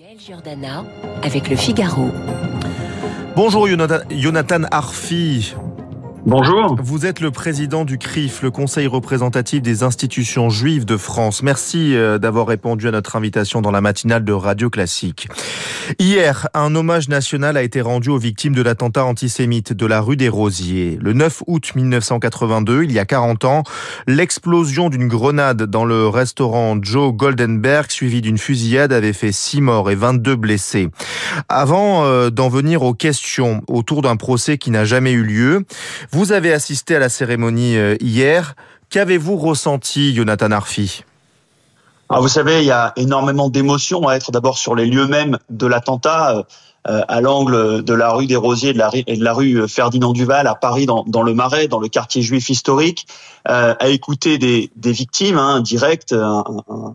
Gaël 0.00 0.18
Giordana 0.18 0.86
avec 1.22 1.50
le 1.50 1.56
Figaro. 1.56 2.08
Bonjour 3.36 3.68
Jonathan 4.10 4.62
Arfi. 4.70 5.54
Bonjour. 6.24 6.76
Vous 6.80 7.04
êtes 7.04 7.18
le 7.18 7.32
président 7.32 7.84
du 7.84 7.98
CRIF, 7.98 8.42
le 8.42 8.52
Conseil 8.52 8.86
représentatif 8.86 9.60
des 9.60 9.82
institutions 9.82 10.50
juives 10.50 10.84
de 10.84 10.96
France. 10.96 11.42
Merci 11.42 11.96
euh, 11.96 12.18
d'avoir 12.18 12.46
répondu 12.46 12.86
à 12.86 12.92
notre 12.92 13.16
invitation 13.16 13.60
dans 13.60 13.72
la 13.72 13.80
matinale 13.80 14.24
de 14.24 14.32
Radio 14.32 14.70
Classique. 14.70 15.26
Hier, 15.98 16.46
un 16.54 16.76
hommage 16.76 17.08
national 17.08 17.56
a 17.56 17.62
été 17.62 17.80
rendu 17.80 18.08
aux 18.08 18.18
victimes 18.18 18.54
de 18.54 18.62
l'attentat 18.62 19.04
antisémite 19.04 19.72
de 19.72 19.84
la 19.84 20.00
rue 20.00 20.16
des 20.16 20.28
Rosiers. 20.28 20.96
Le 21.00 21.12
9 21.12 21.42
août 21.48 21.72
1982, 21.74 22.84
il 22.84 22.92
y 22.92 23.00
a 23.00 23.04
40 23.04 23.44
ans, 23.44 23.64
l'explosion 24.06 24.90
d'une 24.90 25.08
grenade 25.08 25.64
dans 25.64 25.84
le 25.84 26.06
restaurant 26.06 26.78
Joe 26.80 27.12
Goldenberg, 27.12 27.90
suivi 27.90 28.20
d'une 28.20 28.38
fusillade, 28.38 28.92
avait 28.92 29.12
fait 29.12 29.32
6 29.32 29.60
morts 29.60 29.90
et 29.90 29.96
22 29.96 30.36
blessés. 30.36 30.88
Avant 31.48 32.04
euh, 32.04 32.30
d'en 32.30 32.48
venir 32.48 32.82
aux 32.82 32.94
questions 32.94 33.62
autour 33.66 34.02
d'un 34.02 34.16
procès 34.16 34.56
qui 34.56 34.70
n'a 34.70 34.84
jamais 34.84 35.12
eu 35.12 35.24
lieu, 35.24 35.64
vous 36.12 36.32
avez 36.32 36.52
assisté 36.52 36.96
à 36.96 36.98
la 36.98 37.08
cérémonie 37.08 37.76
euh, 37.76 37.96
hier. 38.00 38.54
Qu'avez-vous 38.90 39.36
ressenti, 39.36 40.14
Jonathan 40.14 40.50
Arfi? 40.50 41.04
Alors 42.10 42.22
vous 42.22 42.28
savez, 42.28 42.60
il 42.60 42.66
y 42.66 42.70
a 42.70 42.92
énormément 42.96 43.48
d'émotions 43.48 44.06
à 44.06 44.14
être 44.14 44.30
d'abord 44.30 44.58
sur 44.58 44.74
les 44.74 44.84
lieux 44.84 45.06
mêmes 45.06 45.38
de 45.48 45.66
l'attentat, 45.66 46.44
euh, 46.88 47.00
à 47.06 47.20
l'angle 47.20 47.84
de 47.84 47.94
la 47.94 48.12
rue 48.12 48.26
des 48.26 48.34
Rosiers 48.34 48.70
et 49.06 49.16
de 49.16 49.24
la, 49.24 49.32
rue 49.32 49.68
Ferdinand 49.68 50.12
Duval 50.12 50.48
à 50.48 50.56
Paris, 50.56 50.84
dans, 50.84 51.22
le 51.22 51.32
Marais, 51.32 51.68
dans 51.68 51.78
le 51.78 51.86
quartier 51.86 52.22
juif 52.22 52.50
historique, 52.50 53.06
euh, 53.48 53.74
à 53.78 53.88
écouter 53.88 54.36
des, 54.36 54.70
victimes 54.76 55.38
hein, 55.38 55.60
directes. 55.60 56.12
Un, 56.12 56.44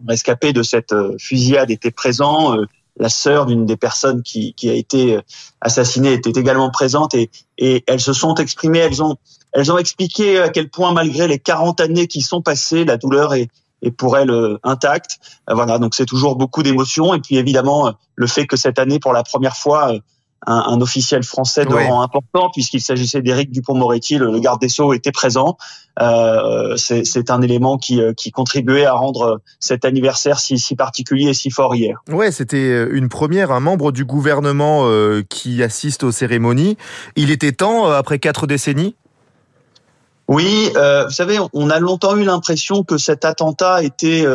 rescapé 0.05 0.51
de 0.51 0.61
cette 0.61 0.93
fusillade 1.17 1.71
était 1.71 1.91
présent. 1.91 2.57
Euh, 2.57 2.65
la 2.99 3.09
sœur 3.09 3.45
d'une 3.45 3.65
des 3.65 3.77
personnes 3.77 4.23
qui, 4.23 4.53
qui, 4.53 4.69
a 4.69 4.73
été 4.73 5.19
assassinée 5.61 6.13
était 6.13 6.39
également 6.39 6.69
présente 6.71 7.13
et, 7.13 7.29
et 7.57 7.83
elles 7.87 7.99
se 7.99 8.13
sont 8.13 8.35
exprimées, 8.35 8.79
elles 8.79 9.03
ont, 9.03 9.17
elles 9.53 9.71
ont 9.71 9.77
expliqué 9.77 10.39
à 10.39 10.49
quel 10.49 10.69
point 10.69 10.93
malgré 10.93 11.27
les 11.27 11.39
40 11.39 11.79
années 11.81 12.07
qui 12.07 12.21
sont 12.21 12.41
passées, 12.41 12.85
la 12.85 12.97
douleur 12.97 13.33
est, 13.33 13.49
pour 13.97 14.17
elles 14.17 14.31
intacte. 14.63 15.19
Voilà, 15.47 15.77
donc 15.77 15.93
c'est 15.93 16.05
toujours 16.05 16.35
beaucoup 16.35 16.63
d'émotions 16.63 17.13
et 17.13 17.19
puis 17.19 17.37
évidemment 17.37 17.93
le 18.15 18.27
fait 18.27 18.47
que 18.47 18.57
cette 18.57 18.79
année, 18.79 18.99
pour 18.99 19.13
la 19.13 19.23
première 19.23 19.55
fois, 19.55 19.93
un, 20.45 20.63
un, 20.67 20.81
officiel 20.81 21.23
français 21.23 21.65
de 21.65 21.73
ouais. 21.73 21.87
rang 21.87 22.01
important, 22.01 22.49
puisqu'il 22.53 22.81
s'agissait 22.81 23.21
d'Éric 23.21 23.51
Dupont-Moretti, 23.51 24.17
le, 24.17 24.31
le, 24.31 24.39
garde 24.39 24.61
des 24.61 24.69
Sceaux 24.69 24.93
était 24.93 25.11
présent. 25.11 25.57
Euh, 25.99 26.75
c'est 26.77 27.31
un 27.31 27.41
élément 27.41 27.77
qui, 27.77 27.99
qui 28.15 28.31
contribuait 28.31 28.85
à 28.85 28.93
rendre 28.93 29.41
cet 29.59 29.83
anniversaire 29.83 30.39
si, 30.39 30.59
si 30.59 30.75
particulier 30.75 31.29
et 31.29 31.33
si 31.33 31.49
fort 31.49 31.75
hier. 31.75 32.03
Ouais, 32.09 32.31
c'était 32.31 32.87
une 32.91 33.09
première, 33.09 33.51
un 33.51 33.59
membre 33.59 33.91
du 33.91 34.05
gouvernement 34.05 34.83
euh, 34.85 35.23
qui 35.27 35.63
assiste 35.63 36.03
aux 36.03 36.11
cérémonies. 36.11 36.77
Il 37.15 37.31
était 37.31 37.51
temps, 37.51 37.87
euh, 37.87 37.97
après 37.97 38.19
quatre 38.19 38.47
décennies? 38.47 38.95
Oui, 40.27 40.69
euh, 40.75 41.05
vous 41.05 41.13
savez, 41.13 41.37
on 41.53 41.69
a 41.69 41.79
longtemps 41.79 42.17
eu 42.17 42.23
l'impression 42.23 42.83
que 42.83 42.97
cet 42.97 43.23
attentat 43.23 43.83
était 43.83 44.25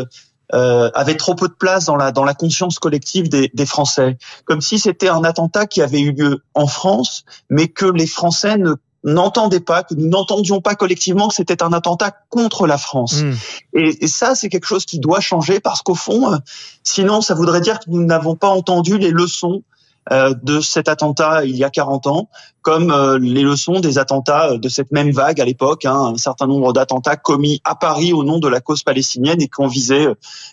euh, 0.54 0.90
avait 0.94 1.16
trop 1.16 1.34
peu 1.34 1.48
de 1.48 1.54
place 1.54 1.86
dans 1.86 1.96
la 1.96 2.12
dans 2.12 2.24
la 2.24 2.34
conscience 2.34 2.78
collective 2.78 3.28
des, 3.28 3.50
des 3.54 3.66
Français, 3.66 4.18
comme 4.44 4.60
si 4.60 4.78
c'était 4.78 5.08
un 5.08 5.24
attentat 5.24 5.66
qui 5.66 5.82
avait 5.82 6.00
eu 6.00 6.12
lieu 6.12 6.42
en 6.54 6.66
France, 6.66 7.24
mais 7.50 7.68
que 7.68 7.86
les 7.86 8.06
Français 8.06 8.58
ne 8.58 8.74
n'entendaient 9.04 9.60
pas, 9.60 9.82
que 9.82 9.94
nous 9.94 10.08
n'entendions 10.08 10.60
pas 10.60 10.74
collectivement 10.74 11.28
que 11.28 11.34
c'était 11.34 11.62
un 11.62 11.72
attentat 11.72 12.12
contre 12.28 12.66
la 12.66 12.78
France. 12.78 13.22
Mmh. 13.22 13.32
Et, 13.74 14.04
et, 14.04 14.06
ça, 14.06 14.34
c'est 14.34 14.48
quelque 14.48 14.66
chose 14.66 14.84
qui 14.84 15.00
doit 15.00 15.20
changer 15.20 15.58
parce 15.58 15.82
qu'au 15.82 15.96
fond, 15.96 16.32
euh, 16.32 16.36
sinon, 16.84 17.20
ça 17.20 17.34
voudrait 17.34 17.60
dire 17.60 17.80
que 17.80 17.86
nous 17.88 18.04
n'avons 18.04 18.36
pas 18.36 18.48
entendu 18.48 18.98
les 18.98 19.10
leçons 19.10 19.62
de 20.10 20.60
cet 20.60 20.88
attentat 20.88 21.44
il 21.44 21.56
y 21.56 21.64
a 21.64 21.70
40 21.70 22.06
ans, 22.06 22.28
comme 22.62 22.90
euh, 22.90 23.18
les 23.18 23.42
leçons 23.42 23.80
des 23.80 23.98
attentats 23.98 24.56
de 24.56 24.68
cette 24.68 24.92
même 24.92 25.10
vague 25.10 25.40
à 25.40 25.44
l'époque, 25.44 25.84
hein, 25.84 26.12
un 26.14 26.16
certain 26.16 26.46
nombre 26.46 26.72
d'attentats 26.72 27.16
commis 27.16 27.60
à 27.64 27.74
Paris 27.74 28.12
au 28.12 28.24
nom 28.24 28.38
de 28.38 28.48
la 28.48 28.60
cause 28.60 28.84
palestinienne 28.84 29.42
et 29.42 29.48
qui 29.48 29.60
ont 29.60 29.66
visé 29.66 30.06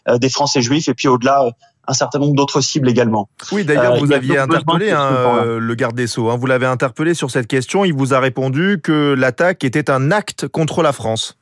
euh, 0.07 0.17
des 0.17 0.29
Français 0.29 0.61
juifs 0.61 0.89
et 0.89 0.95
puis 0.95 1.07
au-delà 1.07 1.45
un 1.87 1.93
certain 1.93 2.19
nombre 2.19 2.35
d'autres 2.35 2.61
cibles 2.61 2.89
également. 2.89 3.29
Oui, 3.51 3.63
d'ailleurs, 3.63 3.97
vous 3.97 4.11
aviez 4.11 4.37
interpellé 4.37 4.91
hein, 4.91 5.43
le 5.43 5.75
garde 5.75 5.95
des 5.95 6.05
Sceaux. 6.05 6.29
Hein, 6.29 6.37
vous 6.37 6.45
l'avez 6.45 6.67
interpellé 6.67 7.15
sur 7.15 7.31
cette 7.31 7.47
question. 7.47 7.83
Il 7.83 7.93
vous 7.93 8.13
a 8.13 8.19
répondu 8.19 8.79
que 8.83 9.15
l'attaque 9.17 9.63
était 9.63 9.89
un 9.89 10.11
acte 10.11 10.47
contre 10.47 10.83
la 10.83 10.93
France. 10.93 11.35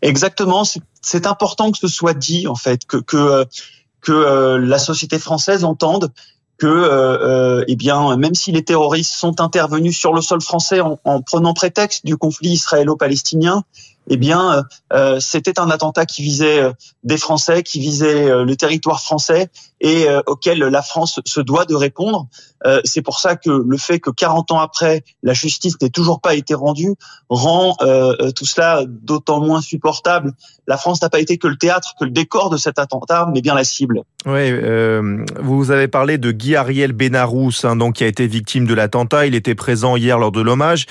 Exactement. 0.00 0.62
C'est 1.02 1.26
important 1.26 1.72
que 1.72 1.78
ce 1.78 1.88
soit 1.88 2.14
dit, 2.14 2.46
en 2.46 2.54
fait, 2.54 2.86
que, 2.86 2.96
que, 2.96 3.44
que 4.00 4.56
la 4.56 4.78
société 4.78 5.18
française 5.18 5.62
entende 5.62 6.10
que, 6.62 6.68
euh, 6.68 7.64
eh 7.66 7.74
bien, 7.74 8.16
même 8.16 8.36
si 8.36 8.52
les 8.52 8.62
terroristes 8.62 9.14
sont 9.14 9.40
intervenus 9.40 9.98
sur 9.98 10.14
le 10.14 10.20
sol 10.20 10.40
français 10.40 10.80
en, 10.80 11.00
en 11.02 11.20
prenant 11.20 11.54
prétexte 11.54 12.06
du 12.06 12.16
conflit 12.16 12.50
israélo-palestinien, 12.50 13.64
eh 14.08 14.16
bien, 14.16 14.64
euh, 14.92 15.20
c'était 15.20 15.58
un 15.60 15.70
attentat 15.70 16.06
qui 16.06 16.22
visait 16.22 16.62
des 17.04 17.16
Français, 17.16 17.62
qui 17.62 17.80
visait 17.80 18.44
le 18.44 18.56
territoire 18.56 19.00
français 19.00 19.50
et 19.82 20.08
euh, 20.08 20.20
auquel 20.26 20.58
la 20.58 20.80
France 20.80 21.20
se 21.26 21.40
doit 21.40 21.64
de 21.64 21.74
répondre. 21.74 22.28
Euh, 22.64 22.80
c'est 22.84 23.02
pour 23.02 23.18
ça 23.18 23.34
que 23.34 23.50
le 23.50 23.76
fait 23.76 23.98
que 23.98 24.10
40 24.10 24.52
ans 24.52 24.60
après, 24.60 25.02
la 25.24 25.34
justice 25.34 25.74
n'ait 25.82 25.90
toujours 25.90 26.20
pas 26.20 26.36
été 26.36 26.54
rendue 26.54 26.94
rend 27.28 27.74
euh, 27.82 28.30
tout 28.30 28.46
cela 28.46 28.84
d'autant 28.86 29.40
moins 29.40 29.60
supportable. 29.60 30.32
La 30.68 30.76
France 30.76 31.02
n'a 31.02 31.10
pas 31.10 31.18
été 31.18 31.38
que 31.38 31.48
le 31.48 31.56
théâtre, 31.56 31.94
que 31.98 32.04
le 32.04 32.12
décor 32.12 32.50
de 32.50 32.56
cet 32.56 32.78
attentat, 32.78 33.28
mais 33.34 33.40
bien 33.40 33.56
la 33.56 33.64
cible. 33.64 34.02
Oui, 34.24 34.52
vous 35.40 35.72
avez 35.72 35.88
parlé 35.88 36.18
de 36.18 36.30
Guy 36.30 36.54
Ariel 36.54 36.92
Benarous, 36.92 37.64
hein, 37.64 37.74
donc 37.74 37.96
qui 37.96 38.04
a 38.04 38.06
été 38.06 38.28
victime 38.28 38.66
de 38.68 38.74
l'attentat. 38.74 39.26
Il 39.26 39.34
était 39.34 39.56
présent 39.56 39.96
hier 39.96 40.20
lors 40.20 40.30
de 40.30 40.40
l'hommage. 40.40 40.86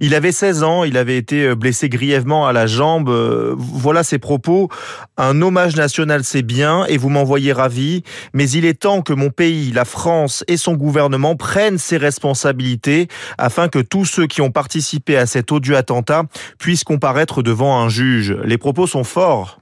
Il 0.00 0.14
avait 0.14 0.32
16 0.32 0.62
ans, 0.62 0.84
il 0.84 0.98
avait 0.98 1.16
été 1.16 1.54
blessé 1.54 1.88
grièvement 1.88 2.46
à 2.46 2.52
la 2.54 2.66
jambe. 2.66 3.10
Voilà 3.58 4.02
ses 4.02 4.18
propos. 4.18 4.70
Un 5.18 5.42
hommage 5.42 5.76
national, 5.76 6.24
c'est 6.24 6.42
bien, 6.42 6.86
et 6.86 6.96
vous 6.96 7.10
m'envoyez 7.10 7.52
ravi 7.52 8.02
mais 8.32 8.48
il 8.50 8.64
est 8.64 8.80
temps 8.80 9.02
que 9.02 9.12
mon 9.12 9.30
pays, 9.30 9.72
la 9.72 9.84
France 9.84 10.44
et 10.48 10.56
son 10.56 10.74
gouvernement 10.74 11.36
prennent 11.36 11.78
ses 11.78 11.96
responsabilités 11.96 13.08
afin 13.38 13.68
que 13.68 13.78
tous 13.78 14.04
ceux 14.04 14.26
qui 14.26 14.40
ont 14.40 14.50
participé 14.50 15.16
à 15.16 15.26
cet 15.26 15.52
odieux 15.52 15.76
attentat 15.76 16.24
puissent 16.58 16.84
comparaître 16.84 17.42
devant 17.42 17.78
un 17.80 17.88
juge. 17.88 18.36
Les 18.44 18.58
propos 18.58 18.86
sont 18.86 19.04
forts. 19.04 19.58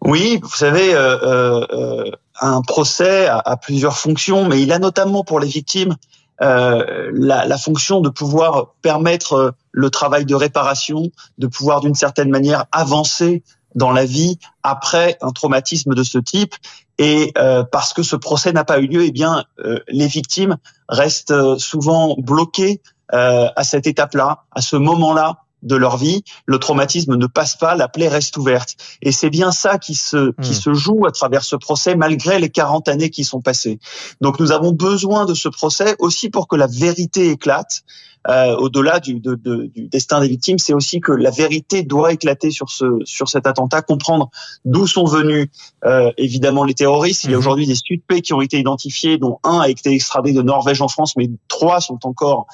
Oui, 0.00 0.38
vous 0.42 0.54
savez, 0.54 0.94
euh, 0.94 1.64
euh, 1.72 2.10
un 2.40 2.60
procès 2.62 3.26
a, 3.26 3.56
plusieurs 3.56 3.96
fonctions, 3.96 4.46
mais 4.46 4.60
il 4.60 4.72
a 4.72 4.78
notamment 4.78 5.24
pour 5.24 5.40
les 5.40 5.48
victimes 5.48 5.96
euh, 6.42 7.10
la, 7.12 7.58
fonction 7.58 8.00
de 8.00 8.08
pouvoir 8.08 8.74
permettre 8.82 9.54
le 9.72 9.90
travail 9.90 10.24
de 10.24 10.34
réparation, 10.34 11.10
de 11.38 11.46
pouvoir 11.46 11.80
d'une 11.80 11.94
certaine 11.94 12.30
manière 12.30 12.66
avancer 12.72 13.42
dans 13.74 13.90
la 13.90 14.04
vie 14.04 14.38
après 14.62 15.16
un 15.20 15.30
traumatisme 15.30 15.94
de 15.94 16.02
ce 16.02 16.18
type. 16.18 16.54
Et 16.98 17.32
euh, 17.38 17.64
parce 17.64 17.92
que 17.92 18.02
ce 18.02 18.16
procès 18.16 18.52
n'a 18.52 18.64
pas 18.64 18.78
eu 18.78 18.86
lieu, 18.86 19.04
eh 19.04 19.10
bien, 19.10 19.44
euh, 19.64 19.80
les 19.88 20.06
victimes 20.06 20.56
restent 20.88 21.58
souvent 21.58 22.14
bloquées 22.18 22.80
euh, 23.12 23.48
à 23.54 23.64
cette 23.64 23.86
étape-là, 23.86 24.44
à 24.52 24.60
ce 24.60 24.76
moment-là 24.76 25.43
de 25.64 25.76
leur 25.76 25.96
vie. 25.96 26.22
Le 26.46 26.58
traumatisme 26.58 27.16
ne 27.16 27.26
passe 27.26 27.56
pas, 27.56 27.74
la 27.74 27.88
plaie 27.88 28.08
reste 28.08 28.36
ouverte. 28.36 28.76
Et 29.02 29.12
c'est 29.12 29.30
bien 29.30 29.50
ça 29.50 29.78
qui 29.78 29.94
se 29.94 30.32
qui 30.42 30.50
mmh. 30.50 30.54
se 30.54 30.74
joue 30.74 31.06
à 31.06 31.10
travers 31.10 31.42
ce 31.42 31.56
procès, 31.56 31.96
malgré 31.96 32.38
les 32.38 32.50
40 32.50 32.88
années 32.88 33.10
qui 33.10 33.24
sont 33.24 33.40
passées. 33.40 33.80
Donc, 34.20 34.38
nous 34.38 34.52
avons 34.52 34.72
besoin 34.72 35.24
de 35.24 35.34
ce 35.34 35.48
procès 35.48 35.96
aussi 35.98 36.30
pour 36.30 36.46
que 36.46 36.56
la 36.56 36.66
vérité 36.66 37.30
éclate. 37.30 37.82
Euh, 38.26 38.56
au-delà 38.56 39.00
du, 39.00 39.20
de, 39.20 39.34
de, 39.34 39.66
du, 39.66 39.86
destin 39.88 40.18
des 40.18 40.28
victimes, 40.28 40.58
c'est 40.58 40.72
aussi 40.72 41.00
que 41.00 41.12
la 41.12 41.30
vérité 41.30 41.82
doit 41.82 42.10
éclater 42.10 42.50
sur 42.50 42.70
ce 42.70 42.86
sur 43.04 43.28
cet 43.28 43.46
attentat, 43.46 43.82
comprendre 43.82 44.30
d'où 44.64 44.86
sont 44.86 45.04
venus 45.04 45.48
euh, 45.84 46.10
évidemment 46.16 46.64
les 46.64 46.72
terroristes. 46.72 47.24
Il 47.24 47.32
y 47.32 47.34
a 47.34 47.36
mmh. 47.36 47.40
aujourd'hui 47.40 47.66
des 47.66 47.74
suspects 47.74 48.22
qui 48.22 48.32
ont 48.32 48.40
été 48.40 48.58
identifiés, 48.58 49.18
dont 49.18 49.40
un 49.44 49.60
a 49.60 49.68
été 49.68 49.92
extradé 49.92 50.32
de 50.32 50.40
Norvège 50.40 50.80
en 50.80 50.88
France, 50.88 51.16
mais 51.18 51.28
trois 51.48 51.82
sont 51.82 51.98
encore 52.04 52.46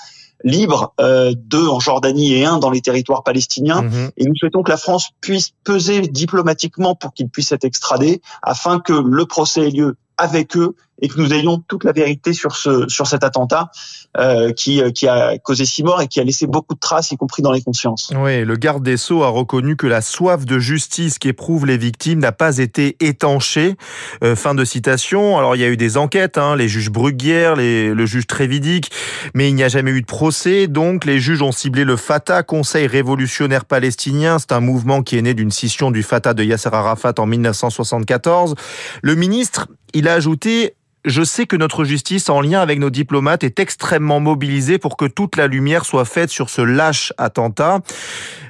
libres, 0.44 0.94
euh, 1.00 1.32
deux 1.36 1.66
en 1.66 1.80
Jordanie 1.80 2.34
et 2.34 2.44
un 2.44 2.58
dans 2.58 2.70
les 2.70 2.80
territoires 2.80 3.22
palestiniens. 3.22 3.82
Mmh. 3.82 4.10
Et 4.16 4.24
nous 4.24 4.34
souhaitons 4.36 4.62
que 4.62 4.70
la 4.70 4.76
France 4.76 5.10
puisse 5.20 5.50
peser 5.64 6.00
diplomatiquement 6.02 6.94
pour 6.94 7.12
qu'ils 7.12 7.28
puissent 7.28 7.52
être 7.52 7.64
extradés, 7.64 8.20
afin 8.42 8.80
que 8.80 8.92
le 8.92 9.26
procès 9.26 9.68
ait 9.68 9.70
lieu 9.70 9.96
avec 10.16 10.56
eux 10.56 10.74
et 11.00 11.08
que 11.08 11.20
nous 11.20 11.32
ayons 11.32 11.62
toute 11.66 11.84
la 11.84 11.92
vérité 11.92 12.32
sur 12.32 12.56
ce 12.56 12.88
sur 12.88 13.06
cet 13.06 13.24
attentat 13.24 13.70
euh, 14.18 14.52
qui 14.52 14.82
qui 14.92 15.08
a 15.08 15.38
causé 15.38 15.64
six 15.64 15.82
morts 15.82 16.02
et 16.02 16.08
qui 16.08 16.20
a 16.20 16.24
laissé 16.24 16.46
beaucoup 16.46 16.74
de 16.74 16.80
traces, 16.80 17.10
y 17.10 17.16
compris 17.16 17.42
dans 17.42 17.52
les 17.52 17.62
consciences. 17.62 18.12
Oui, 18.16 18.44
le 18.44 18.56
garde 18.56 18.82
des 18.82 18.96
sceaux 18.96 19.22
a 19.22 19.28
reconnu 19.28 19.76
que 19.76 19.86
la 19.86 20.00
soif 20.00 20.44
de 20.44 20.58
justice 20.58 21.18
qu'éprouvent 21.18 21.66
les 21.66 21.78
victimes 21.78 22.20
n'a 22.20 22.32
pas 22.32 22.58
été 22.58 22.96
étanchée. 23.00 23.76
Euh, 24.22 24.36
fin 24.36 24.54
de 24.54 24.64
citation. 24.64 25.38
Alors 25.38 25.56
il 25.56 25.60
y 25.60 25.64
a 25.64 25.68
eu 25.68 25.76
des 25.76 25.96
enquêtes, 25.96 26.38
hein, 26.38 26.56
les 26.56 26.68
juges 26.68 26.90
Bruguière, 26.90 27.56
les, 27.56 27.94
le 27.94 28.06
juge 28.06 28.26
Trévidic, 28.26 28.90
mais 29.34 29.48
il 29.48 29.54
n'y 29.54 29.62
a 29.62 29.68
jamais 29.68 29.90
eu 29.90 30.00
de 30.00 30.06
procès. 30.06 30.66
Donc 30.66 31.04
les 31.04 31.20
juges 31.20 31.42
ont 31.42 31.52
ciblé 31.52 31.84
le 31.84 31.96
Fatah, 31.96 32.42
Conseil 32.42 32.86
révolutionnaire 32.86 33.64
palestinien. 33.64 34.38
C'est 34.38 34.52
un 34.52 34.60
mouvement 34.60 35.02
qui 35.02 35.16
est 35.16 35.22
né 35.22 35.34
d'une 35.34 35.50
scission 35.50 35.90
du 35.90 36.02
Fatah 36.02 36.34
de 36.34 36.42
Yasser 36.42 36.70
Arafat 36.72 37.14
en 37.18 37.26
1974. 37.26 38.54
Le 39.02 39.14
ministre, 39.14 39.68
il 39.94 40.08
a 40.08 40.14
ajouté 40.14 40.74
je 41.04 41.22
sais 41.22 41.46
que 41.46 41.56
notre 41.56 41.84
justice, 41.84 42.28
en 42.28 42.40
lien 42.40 42.60
avec 42.60 42.78
nos 42.78 42.90
diplomates, 42.90 43.44
est 43.44 43.58
extrêmement 43.58 44.20
mobilisée 44.20 44.78
pour 44.78 44.96
que 44.96 45.06
toute 45.06 45.36
la 45.36 45.46
lumière 45.46 45.84
soit 45.84 46.04
faite 46.04 46.30
sur 46.30 46.50
ce 46.50 46.60
lâche 46.60 47.12
attentat. 47.16 47.80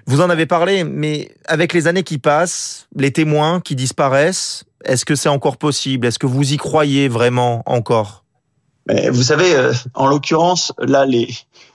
Vous 0.06 0.20
en 0.20 0.31
avez 0.31 0.47
parlé, 0.47 0.85
mais 0.85 1.31
avec 1.47 1.73
les 1.73 1.87
années 1.87 2.02
qui 2.02 2.19
passent, 2.19 2.88
les 2.97 3.12
témoins 3.12 3.61
qui 3.61 3.76
disparaissent, 3.76 4.64
est-ce 4.85 5.05
que 5.05 5.14
c'est 5.14 5.29
encore 5.29 5.58
possible? 5.58 6.06
Est-ce 6.06 6.19
que 6.19 6.26
vous 6.26 6.52
y 6.52 6.56
croyez 6.56 7.08
vraiment 7.08 7.62
encore? 7.67 8.25
Mais 8.88 9.11
Vous 9.11 9.23
savez, 9.23 9.55
euh, 9.55 9.73
en 9.94 10.06
l'occurrence, 10.06 10.73
là, 10.79 11.05
les, 11.06 11.29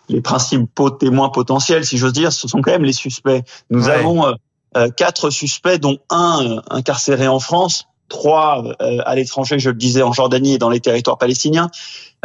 les 0.09 0.21
principaux 0.21 0.89
témoins 0.89 1.29
potentiels, 1.29 1.85
si 1.85 1.97
j'ose 1.97 2.13
dire, 2.13 2.33
ce 2.33 2.47
sont 2.47 2.61
quand 2.61 2.71
même 2.71 2.83
les 2.83 2.93
suspects. 2.93 3.43
Nous 3.69 3.87
avons 3.89 4.25
euh, 4.25 4.33
euh, 4.75 4.89
quatre 4.89 5.29
suspects, 5.29 5.77
dont 5.77 5.99
un 6.09 6.61
incarcéré 6.69 7.27
en 7.27 7.39
France 7.39 7.87
trois 8.09 8.63
euh, 8.81 8.97
à 9.05 9.15
l'étranger, 9.15 9.59
je 9.59 9.69
le 9.69 9.75
disais, 9.75 10.01
en 10.01 10.13
Jordanie 10.13 10.55
et 10.55 10.57
dans 10.57 10.69
les 10.69 10.79
territoires 10.79 11.17
palestiniens. 11.17 11.69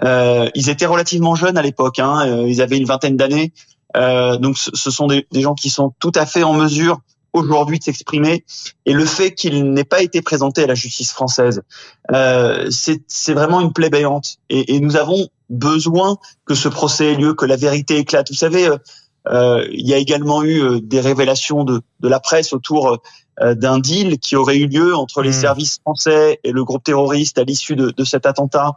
Euh, 0.05 0.49
ils 0.55 0.69
étaient 0.69 0.87
relativement 0.87 1.35
jeunes 1.35 1.59
à 1.59 1.63
l'époque, 1.63 1.99
hein, 1.99 2.27
euh, 2.27 2.49
ils 2.49 2.63
avaient 2.63 2.79
une 2.79 2.87
vingtaine 2.87 3.17
d'années. 3.17 3.53
donc 3.95 4.57
ce 4.57 4.91
sont 4.91 5.07
des, 5.07 5.27
gens 5.33 5.55
qui 5.55 5.71
sont 5.71 5.93
tout 5.99 6.13
à 6.15 6.27
fait 6.27 6.43
en 6.43 6.55
mesure 6.55 7.01
aujourd'hui 7.33 7.79
de 7.79 7.85
s'exprimer. 7.85 8.45
Et 8.87 8.93
le 8.93 9.05
fait 9.05 9.33
qu'il 9.33 9.73
n'ait 9.73 9.85
pas 9.85 10.03
été 10.03 10.23
présenté 10.23 10.65
à 10.65 10.67
la 10.67 10.75
justice 10.75 11.13
française, 11.13 11.63
c'est 12.71 13.35
vraiment 13.35 13.61
une 13.61 13.73
plaie 13.73 13.91
béante. 13.91 14.39
Et, 14.49 14.75
et, 14.75 14.81
nous 14.81 14.97
avons 14.97 15.29
besoin 15.51 16.17
que 16.47 16.55
ce 16.55 16.69
procès 16.69 17.13
ait 17.13 17.17
lieu, 17.17 17.35
que 17.35 17.45
la 17.45 17.57
vérité 17.57 17.99
éclate. 17.99 18.31
Vous 18.31 18.37
savez, 18.37 18.69
euh, 18.69 18.79
il 19.29 19.87
y 19.87 19.95
a 19.95 19.97
également 19.97 20.43
eu 20.43 20.81
des 20.81 21.01
révélations 21.01 21.65
de, 21.65 21.81
de 22.01 22.09
la 22.09 22.21
presse 22.21 22.53
autour 22.53 23.01
euh, 23.43 23.55
d'un 23.55 23.79
deal 23.79 24.19
qui 24.19 24.37
aurait 24.37 24.59
eu 24.59 24.67
lieu 24.67 24.95
entre 24.95 25.23
les 25.23 25.31
hmm. 25.31 25.41
services 25.41 25.79
français 25.81 26.41
et 26.45 26.53
le 26.53 26.63
groupe 26.63 26.85
terroriste 26.85 27.39
à 27.39 27.45
l'issue 27.45 27.75
de, 27.75 27.91
de, 27.91 28.05
cet 28.05 28.27
attentat, 28.27 28.73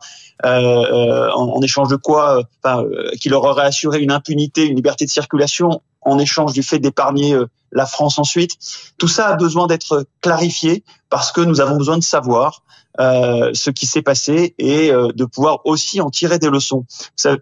euh, 0.46 0.50
euh 0.50 1.32
en, 1.34 1.58
en, 1.58 1.62
échange 1.62 1.90
de 1.90 1.98
quoi, 1.98 2.44
enfin, 2.64 2.86
qui 3.20 3.28
leur 3.28 3.44
aurait 3.44 3.66
assuré 3.66 4.00
une 4.00 4.12
impunité, 4.12 4.66
une 4.66 4.76
liberté 4.76 5.04
de 5.04 5.10
circulation 5.10 5.82
en 6.02 6.18
échange 6.18 6.54
du 6.54 6.64
fait 6.64 6.80
d'épargner 6.80 7.38
la 7.74 7.86
France 7.86 8.20
ensuite. 8.20 8.52
Tout 8.98 9.10
ça 9.10 9.28
a 9.28 9.36
besoin 9.36 9.68
d'être 9.68 10.06
clarifié 10.22 10.84
parce 11.10 11.34
que 11.34 11.42
nous 11.42 11.60
avons 11.60 11.76
besoin 11.76 11.98
de 11.98 12.04
savoir 12.04 12.62
euh, 13.02 13.52
ce 13.54 13.70
qui 13.70 13.86
s'est 13.86 14.02
passé 14.02 14.56
et 14.60 14.92
de 14.92 15.26
pouvoir 15.26 15.66
aussi 15.66 16.00
en 16.00 16.10
tirer 16.10 16.40
des 16.40 16.50
leçons. 16.50 16.86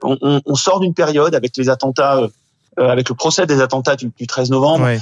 on, 0.04 0.42
on, 0.44 0.56
sort 0.56 0.80
d'une 0.80 0.94
période 0.94 1.36
avec 1.36 1.56
les 1.58 1.70
attentats, 1.70 2.18
euh, 2.18 2.30
avec 2.90 3.10
le 3.10 3.16
procès 3.16 3.46
des 3.46 3.62
attentats 3.62 3.96
du, 3.96 4.12
du 4.18 4.28
13 4.28 4.52
novembre, 4.52 4.86
ouais 4.86 5.00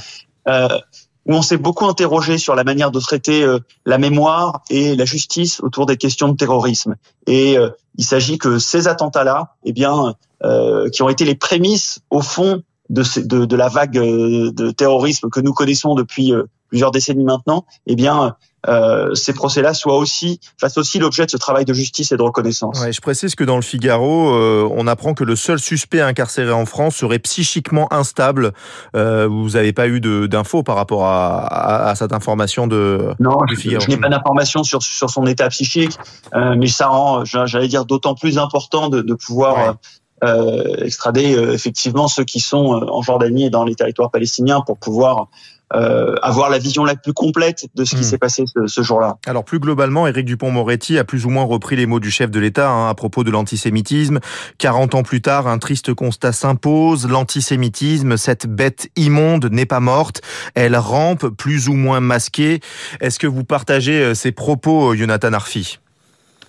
où 1.30 1.34
on 1.34 1.44
s'est 1.44 1.58
beaucoup 1.58 1.86
interrogé 1.86 2.40
sur 2.40 2.56
la 2.56 2.64
manière 2.64 2.90
de 2.90 3.00
traiter 3.00 3.44
euh, 3.44 3.60
la 3.86 4.00
mémoire 4.00 4.64
et 4.72 4.96
la 4.96 5.06
justice 5.06 5.60
autour 5.62 5.86
des 5.86 5.96
questions 5.96 6.28
de 6.28 6.36
terrorisme. 6.36 6.96
Et 7.28 7.56
euh, 7.56 7.70
il 7.98 8.04
s'agit 8.04 8.40
que 8.40 8.58
ces 8.58 8.88
attentats-là, 8.88 9.56
eh 9.64 9.72
bien, 9.72 10.16
euh, 10.44 10.90
qui 10.90 11.04
ont 11.04 11.10
été 11.10 11.26
les 11.26 11.36
prémices 11.36 12.00
au 12.10 12.22
fond 12.22 12.64
de, 12.90 13.04
de, 13.20 13.46
de, 13.46 13.56
la 13.56 13.68
vague 13.68 13.94
de 13.94 14.72
terrorisme 14.72 15.30
que 15.30 15.40
nous 15.40 15.54
connaissons 15.54 15.94
depuis 15.94 16.34
plusieurs 16.70 16.90
décennies 16.90 17.26
maintenant, 17.26 17.66
eh 17.86 17.96
bien, 17.96 18.36
euh, 18.68 19.14
ces 19.16 19.34
procès-là 19.34 19.74
soient 19.74 19.98
aussi 19.98 20.40
fassent 20.60 20.78
aussi 20.78 21.00
l'objet 21.00 21.26
de 21.26 21.32
ce 21.32 21.38
travail 21.38 21.66
de 21.66 21.74
justice 21.74 22.12
et 22.12 22.18
de 22.18 22.22
reconnaissance. 22.22 22.82
Ouais, 22.82 22.92
je 22.92 23.00
précise 23.00 23.36
que 23.36 23.44
dans 23.44 23.56
le 23.56 23.62
Figaro, 23.62 24.34
euh, 24.34 24.68
on 24.72 24.86
apprend 24.88 25.14
que 25.14 25.24
le 25.24 25.36
seul 25.36 25.60
suspect 25.60 26.02
incarcéré 26.02 26.52
en 26.52 26.66
France 26.66 26.98
serait 26.98 27.20
psychiquement 27.20 27.92
instable. 27.94 28.52
Euh, 28.96 29.28
vous 29.28 29.52
n'avez 29.52 29.72
pas 29.72 29.88
eu 29.88 30.02
d'infos 30.02 30.64
par 30.64 30.76
rapport 30.76 31.06
à, 31.06 31.40
à, 31.40 31.90
à, 31.90 31.96
cette 31.96 32.12
information 32.12 32.68
de 32.68 33.14
Non, 33.20 33.38
je, 33.50 33.90
n'ai 33.90 33.98
pas 33.98 34.10
d'informations 34.10 34.64
sur 34.64 34.84
sur 34.84 35.10
son 35.10 35.26
état 35.26 35.48
psychique, 35.50 35.98
euh, 36.36 36.56
mais 36.58 36.68
ça 36.68 36.88
rend, 36.88 37.24
j'allais 37.24 37.68
dire, 37.68 37.86
d'autant 37.86 38.16
plus 38.16 38.38
important 38.38 38.90
de, 38.90 39.02
de 39.02 39.14
pouvoir. 39.14 39.76
Euh, 40.22 40.84
extrader 40.84 41.32
effectivement 41.54 42.10
ceux 42.10 42.26
qui 42.26 42.42
sont 42.42 42.66
en 42.90 43.02
Jordanie 43.02 43.46
et 43.46 43.50
dans 43.50 43.64
les 43.64 43.74
territoires 43.74 44.12
palestiniens 44.12 44.60
pour 44.60 44.78
pouvoir 44.78 45.30
euh, 45.74 46.16
avoir 46.22 46.50
la 46.50 46.58
vision 46.58 46.84
la 46.84 46.96
plus 46.96 47.14
complète 47.14 47.68
de 47.76 47.86
ce 47.86 47.96
qui 47.96 48.02
hmm. 48.02 48.04
s'est 48.04 48.18
passé 48.18 48.44
ce, 48.48 48.68
ce 48.68 48.82
jour-là. 48.82 49.18
Alors 49.28 49.44
plus 49.44 49.60
globalement, 49.60 50.08
Éric 50.08 50.26
Dupont-Moretti 50.26 50.98
a 50.98 51.04
plus 51.04 51.26
ou 51.26 51.30
moins 51.30 51.44
repris 51.44 51.76
les 51.76 51.86
mots 51.86 52.00
du 52.00 52.12
chef 52.12 52.32
de 52.32 52.40
l'État 52.40 52.70
hein, 52.70 52.90
à 52.90 52.94
propos 52.96 53.24
de 53.24 53.32
l'antisémitisme. 53.32 54.20
40 54.58 54.96
ans 54.96 55.04
plus 55.04 55.22
tard, 55.22 55.48
un 55.48 55.60
triste 55.60 55.94
constat 55.94 56.32
s'impose. 56.32 57.08
L'antisémitisme, 57.08 58.18
cette 58.18 58.48
bête 58.48 58.90
immonde, 58.96 59.46
n'est 59.52 59.66
pas 59.66 59.80
morte. 59.80 60.22
Elle 60.56 60.76
rampe 60.76 61.28
plus 61.30 61.70
ou 61.70 61.74
moins 61.74 62.00
masquée. 62.00 62.60
Est-ce 63.02 63.20
que 63.20 63.28
vous 63.28 63.44
partagez 63.44 64.02
euh, 64.02 64.14
ces 64.14 64.32
propos, 64.32 64.96
Jonathan 64.96 65.34
Arfi? 65.34 65.80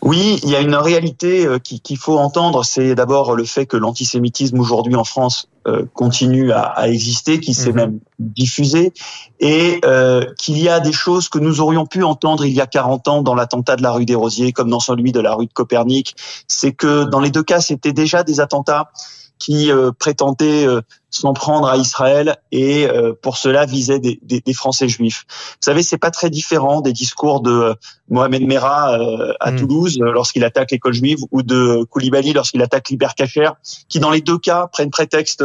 Oui, 0.02 0.41
il 0.43 0.49
y 0.49 0.56
a 0.56 0.61
une 0.61 0.75
réalité 0.75 1.47
euh, 1.47 1.58
qu'il 1.58 1.99
faut 1.99 2.19
entendre. 2.19 2.64
C'est 2.64 2.94
d'abord 2.94 3.35
le 3.35 3.44
fait 3.44 3.67
que 3.67 3.76
l'antisémitisme 3.76 4.58
aujourd'hui 4.58 4.97
en 4.97 5.05
France 5.05 5.49
euh, 5.67 5.85
continue 5.93 6.52
à, 6.52 6.62
à, 6.62 6.88
exister, 6.88 7.38
qui 7.38 7.52
s'est 7.52 7.70
mhm. 7.70 7.76
même 7.76 8.00
diffusé, 8.19 8.94
et 9.41 9.81
euh, 9.85 10.25
qu'il 10.38 10.58
y 10.58 10.70
a 10.70 10.81
des 10.81 10.93
choses 10.93 11.29
que 11.29 11.38
nous 11.38 11.61
aurions 11.61 11.85
pu 11.85 12.02
entendre 12.02 12.47
il 12.47 12.52
y 12.52 12.62
a 12.62 12.67
40 12.67 13.08
ans 13.08 13.23
dans 13.23 13.35
l'attentat 13.35 13.76
de 13.76 13.82
la 13.82 13.93
rue 13.93 14.06
des 14.06 14.14
Rosiers, 14.14 14.52
comme 14.52 14.70
dans 14.70 14.81
celui 14.81 15.12
de 15.12 15.20
la 15.20 15.35
rue 15.35 15.47
de 15.47 15.52
Copernic. 15.52 16.17
C'est 16.49 16.73
que 16.73 17.05
dans 17.05 17.20
les 17.20 17.31
deux 17.31 17.43
cas, 17.43 17.61
c'était 17.61 17.93
déjà 17.93 18.23
des 18.23 18.41
attentats 18.41 18.91
qui 19.40 19.72
euh, 19.72 19.90
prétendait 19.98 20.66
euh, 20.66 20.82
s'en 21.08 21.32
prendre 21.32 21.66
à 21.66 21.78
Israël 21.78 22.37
et 22.52 22.87
euh, 22.87 23.14
pour 23.20 23.38
cela 23.38 23.64
visait 23.64 23.98
des, 23.98 24.20
des, 24.22 24.40
des, 24.40 24.52
Français 24.52 24.87
juifs. 24.87 25.25
Vous 25.28 25.64
savez, 25.64 25.82
c'est 25.82 25.98
pas 25.98 26.10
très 26.10 26.31
différent 26.31 26.82
des 26.82 26.92
discours 26.92 27.40
de 27.40 27.75
Mohamed 28.10 28.46
Merah 28.46 28.96
à 29.40 29.50
hmm. 29.50 29.56
Toulouse 29.56 29.98
lorsqu'il 29.98 30.44
attaque 30.44 30.70
l'école 30.70 30.92
juive 30.92 31.19
ou 31.32 31.42
de 31.42 31.84
Koulibaly 31.84 32.34
lorsqu'il 32.34 32.62
attaque 32.62 32.90
l'Hypercacher, 32.90 33.48
qui 33.88 33.98
dans 33.98 34.10
les 34.10 34.20
deux 34.20 34.38
cas 34.38 34.69
prennent 34.69 34.90
prétexte 34.90 35.42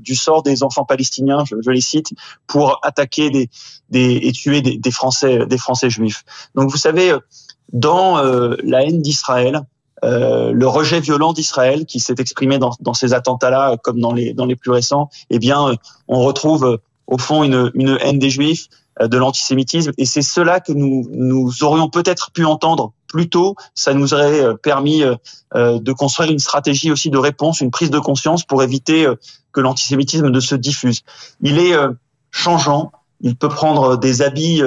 du 0.00 0.14
sort 0.14 0.42
des 0.42 0.62
enfants 0.62 0.84
palestiniens, 0.84 1.44
je, 1.44 1.56
je 1.60 1.70
les 1.70 1.80
cite, 1.82 2.12
pour 2.46 2.80
attaquer 2.82 3.30
des, 3.30 3.50
des 3.90 4.18
et 4.22 4.32
tuer 4.32 4.62
des, 4.62 4.78
des, 4.78 4.90
Français 4.90 5.46
des 5.46 5.58
Français 5.58 5.90
juifs. 5.90 6.24
Donc 6.54 6.70
vous 6.70 6.78
savez, 6.78 7.14
dans 7.72 8.16
la 8.16 8.82
haine 8.82 9.02
d'Israël, 9.02 9.62
euh, 10.04 10.52
le 10.52 10.66
rejet 10.66 11.00
violent 11.00 11.32
d'Israël 11.32 11.84
qui 11.84 12.00
s'est 12.00 12.14
exprimé 12.18 12.58
dans, 12.58 12.72
dans 12.80 12.94
ces 12.94 13.12
attentats-là, 13.12 13.76
comme 13.82 14.00
dans 14.00 14.12
les, 14.12 14.32
dans 14.32 14.46
les 14.46 14.56
plus 14.56 14.70
récents, 14.70 15.10
eh 15.28 15.38
bien, 15.38 15.74
on 16.08 16.20
retrouve 16.22 16.64
euh, 16.64 16.76
au 17.06 17.18
fond 17.18 17.42
une, 17.42 17.70
une 17.74 17.98
haine 18.00 18.18
des 18.18 18.30
Juifs, 18.30 18.68
euh, 19.00 19.08
de 19.08 19.18
l'antisémitisme, 19.18 19.92
et 19.98 20.04
c'est 20.04 20.22
cela 20.22 20.60
que 20.60 20.72
nous, 20.72 21.06
nous 21.10 21.64
aurions 21.64 21.88
peut-être 21.88 22.30
pu 22.32 22.44
entendre 22.44 22.92
plus 23.08 23.28
tôt. 23.28 23.56
Ça 23.74 23.92
nous 23.92 24.14
aurait 24.14 24.56
permis 24.62 25.02
de 25.52 25.92
construire 25.92 26.30
une 26.30 26.38
stratégie 26.38 26.92
aussi 26.92 27.10
de 27.10 27.18
réponse, 27.18 27.60
une 27.60 27.72
prise 27.72 27.90
de 27.90 27.98
conscience 27.98 28.44
pour 28.44 28.62
éviter 28.62 29.04
que 29.50 29.60
l'antisémitisme 29.60 30.28
ne 30.28 30.38
se 30.38 30.54
diffuse. 30.54 31.02
Il 31.40 31.58
est 31.58 31.74
changeant, 32.30 32.92
il 33.20 33.34
peut 33.34 33.48
prendre 33.48 33.96
des 33.96 34.22
habits 34.22 34.62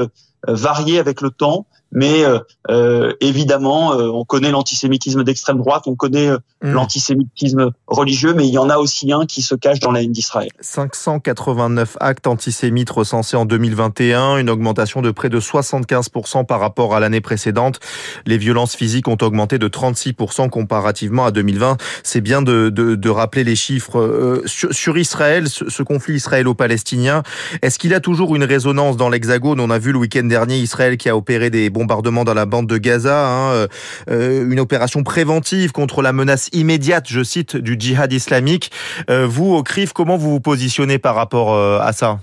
variés 0.46 1.00
avec 1.00 1.22
le 1.22 1.30
temps. 1.30 1.68
Mais 1.94 2.26
euh, 2.26 2.40
euh, 2.70 3.14
évidemment, 3.22 3.94
euh, 3.94 4.10
on 4.10 4.26
connaît 4.26 4.52
l'antisémitisme 4.52 5.24
d'extrême 5.24 5.58
droite, 5.58 5.84
on 5.86 5.96
connaît 5.96 6.32
mmh. 6.32 6.72
l'antisémitisme 6.72 7.72
religieux, 7.88 8.34
mais 8.34 8.48
il 8.48 8.54
y 8.54 8.58
en 8.58 8.70
a 8.70 8.78
aussi 8.78 9.12
un 9.12 9.26
qui 9.26 9.42
se 9.42 9.54
cache 9.54 9.80
dans 9.80 9.92
la 9.92 10.02
haine 10.02 10.12
d'Israël. 10.12 10.50
589 10.60 11.98
actes 12.00 12.26
antisémites 12.26 12.90
recensés 12.90 13.38
en 13.38 13.46
2021, 13.46 14.38
une 14.38 14.50
augmentation 14.50 15.02
de 15.02 15.12
près 15.12 15.30
de 15.30 15.40
75% 15.40 16.46
par 16.46 16.60
rapport 16.60 16.96
à 16.96 17.00
l'année 17.00 17.22
précédente. 17.22 17.80
Les 18.26 18.38
violences 18.38 18.76
physiques 18.76 19.08
ont 19.08 19.18
augmenté 19.22 19.60
de 19.60 19.68
36% 19.68 20.50
comparativement 20.50 21.26
à 21.26 21.32
2020. 21.32 21.78
C'est 22.02 22.22
bien 22.22 22.42
de, 22.42 22.70
de, 22.70 22.96
de, 22.96 23.10
rappeler 23.10 23.44
les 23.44 23.56
chiffres. 23.56 24.42
sur, 24.46 24.74
sur, 24.74 24.98
Israël, 24.98 25.48
ce, 25.48 25.70
ce 25.70 25.84
conflit 25.84 26.16
israélo-palestinien, 26.16 27.22
est-ce 27.62 27.78
qu'il 27.78 27.94
a 27.94 28.00
toujours 28.00 28.36
une 28.36 28.44
résonance 28.44 28.98
dans 28.98 29.10
l'Hexagone? 29.10 29.60
On 29.60 29.70
a 29.70 29.78
vu 29.78 29.92
le 29.92 30.00
week-end 30.00 30.24
dernier 30.24 30.58
Israël 30.58 30.98
qui 30.98 31.10
a 31.10 31.16
opéré 31.16 31.52
des 31.52 31.70
bombes 31.70 31.83
bombardement 31.84 32.24
dans 32.24 32.34
la 32.34 32.46
bande 32.46 32.68
de 32.68 32.78
Gaza, 32.78 33.28
hein, 33.28 33.52
euh, 33.52 33.68
euh, 34.10 34.50
une 34.50 34.60
opération 34.62 35.04
préventive 35.04 35.74
contre 35.74 36.02
la 36.02 36.14
menace 36.14 36.50
immédiate, 36.54 37.06
je 37.10 37.24
cite, 37.24 37.58
du 37.58 37.76
djihad 37.78 38.14
islamique. 38.14 38.72
Euh, 39.10 39.28
vous, 39.28 39.54
au 39.54 39.64
comment 39.94 40.16
vous 40.16 40.32
vous 40.32 40.40
positionnez 40.40 40.98
par 40.98 41.16
rapport 41.16 41.58
à 41.82 41.92
ça? 41.92 42.20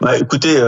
Bah, 0.00 0.16
écoutez, 0.16 0.62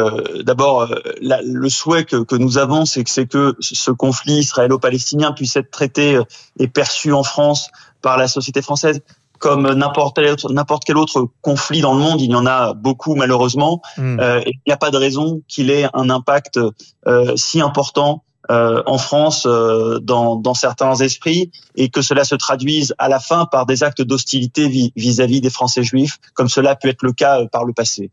d'abord, 0.45 0.93
le 1.21 1.69
souhait 1.69 2.05
que, 2.05 2.37
nous 2.37 2.59
avons, 2.59 2.85
c'est 2.85 3.05
que 3.05 3.55
ce 3.61 3.91
conflit 3.91 4.39
israélo-palestinien 4.39 5.33
puisse 5.33 5.57
être 5.57 5.71
traité 5.71 6.19
et 6.59 6.69
perçu 6.69 7.13
en 7.13 7.23
France 7.23 7.71
par 8.03 8.19
la 8.19 8.29
société 8.29 8.61
française 8.61 9.01
comme 9.43 9.73
n'importe 9.75 10.17
quel, 10.17 10.31
autre, 10.31 10.53
n'importe 10.53 10.85
quel 10.85 10.97
autre 10.97 11.29
conflit 11.41 11.81
dans 11.81 11.95
le 11.95 12.01
monde, 12.01 12.21
il 12.21 12.31
y 12.31 12.35
en 12.35 12.47
a 12.47 12.75
beaucoup 12.75 13.17
malheureusement, 13.17 13.83
hmm. 13.99 14.21
euh, 14.21 14.41
et 14.47 14.53
il 14.53 14.63
n'y 14.69 14.73
a 14.73 14.77
pas 14.77 14.93
de 14.93 14.97
raison 14.97 15.43
qu'il 15.49 15.71
ait 15.71 15.89
un 15.95 16.11
impact 16.11 16.61
euh, 17.07 17.37
si 17.37 17.61
important 17.61 18.23
euh, 18.51 18.83
en 18.87 18.99
France 18.99 19.47
euh, 19.47 20.01
dans, 20.01 20.35
dans, 20.35 20.55
certains 20.55 20.97
esprits 20.97 21.53
et 21.77 21.91
que 21.91 22.03
cela 22.03 22.25
se 22.25 22.35
traduise 22.35 22.93
à 22.99 23.09
la 23.09 23.21
fin 23.21 23.47
par 23.47 23.67
des 23.67 23.85
actes 23.85 24.03
d'hostilité 24.03 24.69
vis-à-vis 24.97 25.41
des 25.41 25.49
Français 25.49 25.85
juifs, 25.85 26.19
comme 26.35 26.49
cela 26.49 26.71
a 26.71 26.75
pu 26.75 26.89
être 26.89 27.03
le 27.03 27.13
cas 27.13 27.41
euh, 27.41 27.47
par 27.47 27.65
le 27.65 27.73
passé. 27.73 28.11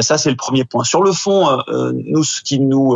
ça, 0.00 0.18
c'est 0.18 0.30
le 0.30 0.36
premier 0.36 0.64
point. 0.64 0.84
Sur 0.84 1.02
le 1.02 1.12
fond, 1.12 1.58
nous, 1.94 2.24
ce 2.24 2.42
qui 2.42 2.60
nous 2.60 2.94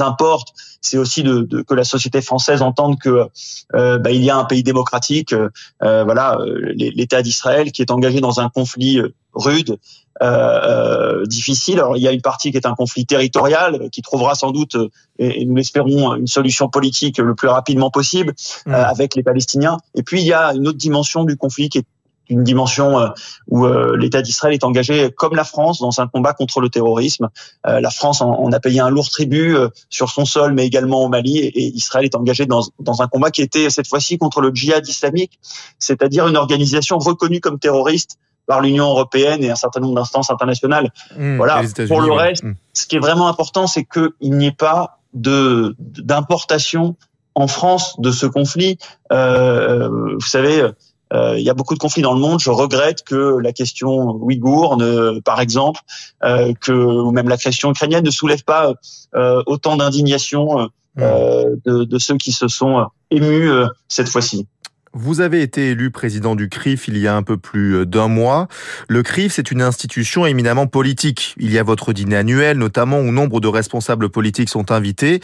importe, 0.00 0.52
c'est 0.80 0.98
aussi 0.98 1.22
de, 1.22 1.40
de, 1.40 1.62
que 1.62 1.74
la 1.74 1.84
société 1.84 2.20
française 2.20 2.62
entende 2.62 2.98
que 2.98 3.26
euh, 3.74 3.98
bah, 3.98 4.10
il 4.10 4.22
y 4.22 4.30
a 4.30 4.36
un 4.36 4.44
pays 4.44 4.62
démocratique, 4.62 5.32
euh, 5.32 6.04
voilà, 6.04 6.38
l'État 6.74 7.22
d'Israël 7.22 7.72
qui 7.72 7.82
est 7.82 7.90
engagé 7.90 8.20
dans 8.20 8.40
un 8.40 8.48
conflit 8.48 9.00
rude, 9.34 9.78
euh, 10.22 11.24
difficile. 11.26 11.78
Alors 11.78 11.96
il 11.96 12.02
y 12.02 12.08
a 12.08 12.12
une 12.12 12.22
partie 12.22 12.50
qui 12.50 12.56
est 12.56 12.66
un 12.66 12.74
conflit 12.74 13.06
territorial 13.06 13.88
qui 13.90 14.02
trouvera 14.02 14.34
sans 14.34 14.50
doute, 14.50 14.76
et, 15.18 15.44
nous 15.44 15.54
l'espérons, 15.54 16.14
une 16.16 16.26
solution 16.26 16.68
politique 16.68 17.18
le 17.18 17.34
plus 17.34 17.48
rapidement 17.48 17.90
possible 17.90 18.34
mmh. 18.66 18.74
avec 18.74 19.14
les 19.14 19.22
Palestiniens. 19.22 19.78
Et 19.94 20.02
puis 20.02 20.20
il 20.20 20.26
y 20.26 20.32
a 20.32 20.54
une 20.54 20.66
autre 20.66 20.78
dimension 20.78 21.24
du 21.24 21.36
conflit 21.36 21.68
qui 21.68 21.78
est 21.78 21.86
une 22.28 22.44
dimension 22.44 22.98
euh, 22.98 23.08
où 23.48 23.64
euh, 23.64 23.96
l'État 23.96 24.22
d'Israël 24.22 24.54
est 24.54 24.64
engagé, 24.64 25.10
comme 25.10 25.34
la 25.34 25.44
France, 25.44 25.80
dans 25.80 26.00
un 26.00 26.06
combat 26.06 26.32
contre 26.32 26.60
le 26.60 26.68
terrorisme. 26.68 27.28
Euh, 27.66 27.80
la 27.80 27.90
France 27.90 28.20
en, 28.20 28.50
a 28.52 28.60
payé 28.60 28.80
un 28.80 28.90
lourd 28.90 29.10
tribut 29.10 29.56
sur 29.88 30.10
son 30.10 30.24
sol, 30.24 30.52
mais 30.52 30.66
également 30.66 31.02
au 31.02 31.08
Mali, 31.08 31.38
et, 31.38 31.62
Israël 31.74 32.04
est 32.04 32.14
engagé 32.14 32.46
dans, 32.46 32.62
dans, 32.80 33.02
un 33.02 33.08
combat 33.08 33.30
qui 33.30 33.42
était 33.42 33.70
cette 33.70 33.86
fois-ci 33.86 34.18
contre 34.18 34.40
le 34.40 34.50
djihad 34.52 34.86
islamique, 34.86 35.38
c'est-à-dire 35.78 36.26
une 36.26 36.36
organisation 36.36 36.98
reconnue 36.98 37.40
comme 37.40 37.58
terroriste 37.58 38.18
par 38.46 38.60
l'Union 38.62 38.86
européenne 38.86 39.44
et 39.44 39.50
un 39.50 39.56
certain 39.56 39.80
nombre 39.80 39.94
d'instances 39.94 40.30
internationales. 40.30 40.90
Mmh, 41.16 41.36
voilà. 41.36 41.62
Pour 41.86 42.00
le 42.00 42.12
reste, 42.12 42.42
mmh. 42.42 42.54
ce 42.72 42.86
qui 42.86 42.96
est 42.96 43.00
vraiment 43.00 43.28
important, 43.28 43.66
c'est 43.66 43.84
qu'il 43.84 44.12
n'y 44.20 44.46
ait 44.46 44.52
pas 44.52 44.98
de 45.14 45.76
d'importation 45.78 46.96
en 47.34 47.46
France 47.46 47.94
de 48.00 48.10
ce 48.10 48.26
conflit. 48.26 48.78
Euh, 49.12 49.88
vous 50.14 50.26
savez, 50.26 50.70
il 51.12 51.42
y 51.42 51.50
a 51.50 51.54
beaucoup 51.54 51.74
de 51.74 51.78
conflits 51.78 52.02
dans 52.02 52.14
le 52.14 52.20
monde. 52.20 52.40
Je 52.40 52.50
regrette 52.50 53.02
que 53.02 53.38
la 53.38 53.52
question 53.52 54.10
ouïghour, 54.16 54.76
ne, 54.76 55.20
par 55.20 55.40
exemple, 55.40 55.80
euh, 56.24 56.52
que 56.60 56.72
ou 56.72 57.10
même 57.12 57.28
la 57.28 57.36
question 57.36 57.70
ukrainienne 57.70 58.04
ne 58.04 58.10
soulève 58.10 58.44
pas 58.44 58.74
euh, 59.14 59.42
autant 59.46 59.76
d'indignation 59.76 60.68
de, 60.96 61.84
de, 61.84 61.98
ceux 61.98 62.16
qui 62.16 62.32
se 62.32 62.48
sont 62.48 62.86
émus 63.10 63.50
cette 63.86 64.08
fois-ci. 64.08 64.46
Vous 64.92 65.20
avez 65.20 65.42
été 65.42 65.70
élu 65.70 65.90
président 65.90 66.34
du 66.34 66.48
CRIF 66.48 66.88
il 66.88 66.98
y 66.98 67.06
a 67.06 67.14
un 67.14 67.22
peu 67.22 67.36
plus 67.36 67.86
d'un 67.86 68.08
mois. 68.08 68.48
Le 68.88 69.02
CRIF, 69.02 69.34
c'est 69.34 69.50
une 69.50 69.62
institution 69.62 70.26
éminemment 70.26 70.66
politique. 70.66 71.34
Il 71.38 71.52
y 71.52 71.58
a 71.58 71.62
votre 71.62 71.92
dîner 71.92 72.16
annuel, 72.16 72.58
notamment 72.58 73.00
où 73.00 73.12
nombre 73.12 73.40
de 73.40 73.48
responsables 73.48 74.08
politiques 74.08 74.48
sont 74.48 74.72
invités. 74.72 75.20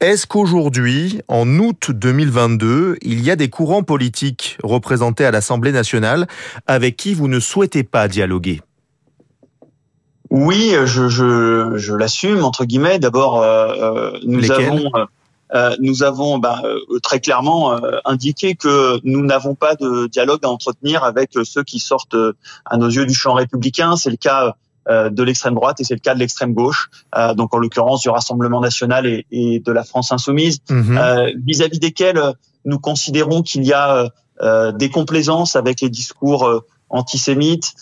Est-ce 0.00 0.26
qu'aujourd'hui, 0.26 1.20
en 1.28 1.48
août 1.58 1.90
2022, 1.90 2.96
il 3.02 3.20
y 3.20 3.30
a 3.30 3.36
des 3.36 3.48
courants 3.48 3.82
politiques 3.82 4.58
représentés 4.62 5.24
à 5.24 5.30
l'Assemblée 5.30 5.72
nationale 5.72 6.26
avec 6.66 6.96
qui 6.96 7.14
vous 7.14 7.28
ne 7.28 7.40
souhaitez 7.40 7.84
pas 7.84 8.08
dialoguer? 8.08 8.60
Oui, 10.30 10.74
je, 10.84 11.08
je, 11.08 11.72
je 11.76 11.94
l'assume 11.94 12.44
entre 12.44 12.64
guillemets. 12.64 12.98
D'abord, 12.98 13.42
euh, 13.42 13.72
euh 13.78 14.18
nous 14.24 14.50
avons 14.52 14.90
euh, 14.94 15.04
euh, 15.54 15.76
nous 15.80 16.02
avons 16.02 16.38
bah, 16.38 16.62
euh, 16.64 16.98
très 17.02 17.20
clairement 17.20 17.72
euh, 17.72 17.98
indiqué 18.04 18.54
que 18.54 19.00
nous 19.04 19.24
n'avons 19.24 19.54
pas 19.54 19.74
de 19.76 20.06
dialogue 20.06 20.40
à 20.44 20.48
entretenir 20.48 21.04
avec 21.04 21.30
ceux 21.44 21.64
qui 21.64 21.78
sortent 21.78 22.16
à 22.66 22.76
nos 22.76 22.88
yeux 22.88 23.06
du 23.06 23.14
champ 23.14 23.34
républicain. 23.34 23.96
C'est 23.96 24.10
le 24.10 24.16
cas 24.16 24.54
de 24.90 25.22
l'extrême 25.22 25.54
droite 25.54 25.80
et 25.80 25.84
c'est 25.84 25.92
le 25.92 26.00
cas 26.00 26.14
de 26.14 26.18
l'extrême 26.18 26.54
gauche, 26.54 26.88
donc 27.36 27.54
en 27.54 27.58
l'occurrence 27.58 28.00
du 28.00 28.08
Rassemblement 28.08 28.62
national 28.62 29.06
et, 29.06 29.26
et 29.30 29.60
de 29.60 29.70
la 29.70 29.84
France 29.84 30.12
insoumise, 30.12 30.60
mhm. 30.70 30.98
vis-à-vis 31.44 31.76
-vis 31.76 31.78
desquels 31.78 32.22
nous 32.64 32.78
considérons 32.78 33.42
qu'il 33.42 33.64
y 33.66 33.74
a 33.74 34.08
des 34.72 34.88
complaisances 34.88 35.56
avec 35.56 35.82
les 35.82 35.90
discours 35.90 36.62
antisémites, 36.88 37.74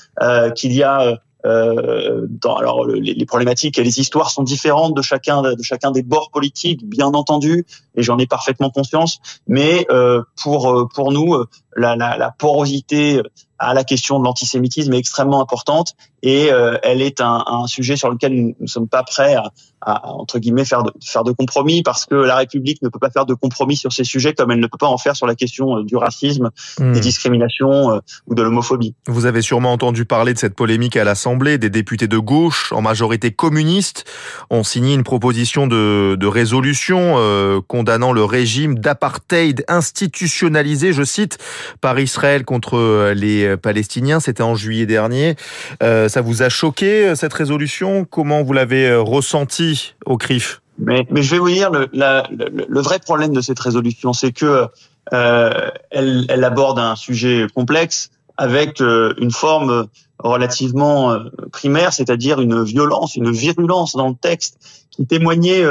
qu'il 0.57 0.73
y 0.73 0.83
a 0.83 1.21
euh, 1.45 2.27
dans, 2.29 2.57
alors 2.57 2.87
les, 2.87 3.15
les, 3.15 3.27
problématiques 3.27 3.79
et 3.79 3.85
les 3.85 4.01
histoires 4.01 4.31
sont 4.31 4.43
différentes 4.43 4.97
de 4.97 5.03
chacun 5.03 5.43
de 5.43 5.63
chacun 5.63 5.91
des 5.91 6.03
bords 6.03 6.31
politiques, 6.31 6.89
bien 6.89 7.09
entendu, 7.09 7.67
et 7.95 8.03
j'en 8.03 8.19
ai 8.19 8.27
parfaitement 8.27 8.71
conscience. 8.71 9.21
Mais 9.47 9.87
euh, 9.91 10.23
pour 10.43 10.71
euh, 10.71 10.89
pour 10.93 11.13
nous, 11.13 11.35
euh, 11.35 11.47
la, 11.77 11.97
la, 11.97 12.17
la, 12.17 12.31
porosité 12.31 13.21
à 13.59 13.75
la 13.75 13.85
question 13.85 14.19
de 14.19 14.25
l'antisémitisme 14.25 14.93
est 14.93 14.99
extrêmement 14.99 15.41
importante 15.41 15.95
et 16.23 16.51
euh, 16.51 16.77
elle 16.83 17.03
est 17.03 17.21
un, 17.21 17.45
un, 17.47 17.67
sujet 17.67 17.97
sur 17.97 18.11
lequel 18.11 18.35
nous 18.35 18.55
ne 18.59 18.67
sommes 18.67 18.89
pas 18.89 19.03
prêts 19.03 19.35
à, 19.35 19.53
à, 19.81 20.09
entre 20.09 20.39
guillemets 20.39 20.65
faire 20.65 20.83
de, 20.83 20.93
faire 21.05 21.25
de 21.25 21.33
compromis 21.33 21.83
parce 21.83 22.05
que 22.05 22.15
la 22.15 22.37
République 22.37 22.83
ne 22.83 22.89
peut 22.89 22.99
pas 22.99 23.11
faire 23.11 23.27
de 23.27 23.35
compromis 23.35 23.77
sur 23.77 23.93
ces 23.93 24.05
sujets 24.05 24.35
comme 24.35 24.51
elle 24.51 24.61
ne 24.61 24.67
peut 24.67 24.79
pas 24.79 24.89
en 24.89 24.99
faire 24.99 25.15
sur 25.17 25.27
la 25.27 25.35
question 25.35 25.79
euh, 25.79 25.85
du 25.85 25.97
racisme, 25.97 26.51
hmm. 26.79 26.93
des 26.93 27.01
discriminations 27.01 27.93
euh, 27.93 28.01
ou 28.27 28.35
de 28.35 28.43
l'homophobie. 28.43 28.95
Vous 29.07 29.27
avez 29.27 29.43
sûrement 29.43 29.73
entendu 29.73 30.05
parler 30.05 30.35
de 30.35 30.39
cette 30.39 30.55
polémique 30.55 30.97
à 30.97 31.05
l'Assemblée. 31.05 31.59
Des 31.59 31.71
députés 31.71 32.09
de 32.09 32.19
gauche, 32.19 32.73
en 32.73 32.83
majorité 32.83 33.31
communistes, 33.31 34.05
ont 34.51 34.65
signé 34.65 34.95
une 34.95 35.05
proposition 35.05 35.67
de, 35.67 36.17
de 36.19 36.27
résolution 36.27 37.15
euh, 37.19 37.61
condamnant 37.67 38.13
le 38.13 38.25
régime 38.25 38.79
d'apartheid 38.79 39.65
institutionnalisé, 39.69 40.93
je 40.93 41.05
cite, 41.05 41.39
par 41.81 41.99
Israël 41.99 42.45
contre 42.45 43.13
les 43.15 43.45
euh, 43.45 43.57
Palestiniens. 43.57 44.21
C'était 44.21 44.43
en 44.43 44.55
juillet 44.55 44.87
dernier. 44.87 45.37
Euh, 45.83 46.09
ça 46.09 46.21
vous 46.21 46.43
a 46.43 46.49
choqué, 46.49 47.09
euh, 47.09 47.15
cette 47.15 47.33
résolution? 47.33 48.05
Comment 48.05 48.43
vous 48.43 48.53
l'avez 48.53 48.95
ressenti 48.95 49.95
au 50.05 50.17
CRIF? 50.17 50.63
Mais, 50.79 51.07
je 51.15 51.31
vais 51.31 51.39
vous 51.39 51.49
dire, 51.49 51.71
le, 51.73 52.81
vrai 52.81 52.99
problème 52.99 53.33
de 53.33 53.41
cette 53.41 53.59
résolution, 53.59 54.13
c'est 54.13 54.33
que 54.33 54.67
euh, 55.15 55.71
elle, 55.91 56.45
aborde 56.45 56.79
un 56.79 56.97
sujet 56.97 57.47
complexe 57.55 58.11
avec 58.37 58.81
une 58.81 59.31
forme 59.31 59.87
relativement 60.19 61.19
primaire, 61.53 61.95
c'est-à-dire 61.95 62.43
une 62.43 62.63
violence, 62.63 63.17
une 63.17 63.31
virulence 63.31 63.97
dans 63.97 64.09
le 64.09 64.15
texte 64.15 64.59
qui 64.91 65.07
témoignait 65.07 65.65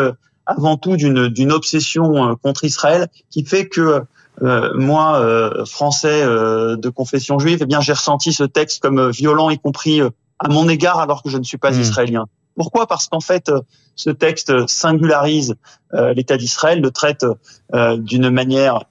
avant 0.47 0.77
tout 0.77 0.97
d'une 0.97 1.51
obsession 1.51 2.35
contre 2.41 2.63
Israël, 2.63 3.07
qui 3.29 3.45
fait 3.45 3.67
que 3.67 4.01
euh, 4.41 4.71
moi, 4.75 5.19
euh, 5.19 5.65
français 5.65 6.21
euh, 6.23 6.75
de 6.75 6.89
confession 6.89 7.39
juive, 7.39 7.59
eh 7.61 7.65
bien, 7.65 7.81
j'ai 7.81 7.93
ressenti 7.93 8.33
ce 8.33 8.43
texte 8.43 8.81
comme 8.81 9.09
violent, 9.09 9.49
y 9.49 9.59
compris 9.59 10.01
à 10.01 10.49
mon 10.49 10.67
égard, 10.67 10.99
alors 10.99 11.23
que 11.23 11.29
je 11.29 11.37
ne 11.37 11.43
suis 11.43 11.57
pas 11.57 11.71
hmm. 11.71 11.81
israélien. 11.81 12.25
Pourquoi? 12.55 12.87
Parce 12.87 13.07
qu'en 13.07 13.19
fait, 13.19 13.51
ce 13.95 14.09
texte 14.09 14.67
singularise 14.67 15.55
l'État 15.91 16.37
d'Israël, 16.37 16.79
le 16.79 16.89
traite 16.89 17.25
d'une 17.73 18.29
manière 18.29 18.85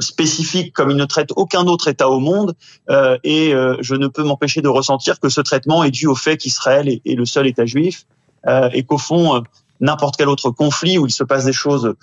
spécifique 0.00 0.74
comme 0.74 0.90
il 0.90 0.96
ne 0.98 1.06
traite 1.06 1.30
aucun 1.34 1.66
autre 1.66 1.88
État 1.88 2.10
au 2.10 2.20
monde, 2.20 2.54
et 2.90 3.54
je 3.80 3.94
ne 3.94 4.06
peux 4.06 4.22
m'empêcher 4.22 4.60
de 4.60 4.68
ressentir 4.68 5.18
que 5.18 5.30
ce 5.30 5.40
traitement 5.40 5.82
est 5.82 5.92
dû 5.92 6.06
au 6.06 6.14
fait 6.14 6.36
qu'Israël 6.36 6.90
est, 6.90 7.00
est, 7.06 7.14
le 7.14 7.24
seul 7.24 7.46
État 7.46 7.64
juif, 7.64 8.04
et 8.74 8.82
qu'au 8.82 8.98
fond, 8.98 9.42
n'importe 9.80 10.16
quel 10.18 10.28
autre 10.28 10.50
conflit 10.50 10.98
où 10.98 11.06
il 11.06 11.12
se 11.12 11.24
passe 11.24 11.46
des 11.46 11.54
choses 11.54 11.94